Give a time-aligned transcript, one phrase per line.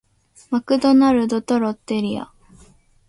[0.49, 2.31] マクドナルドとロッテリア